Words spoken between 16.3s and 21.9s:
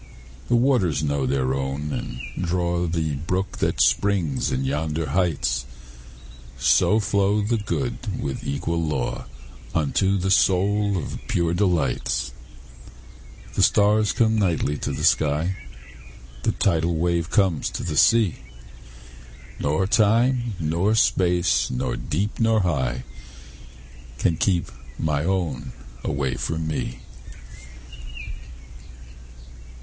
The tidal wave comes to the sea; Nor time, nor space,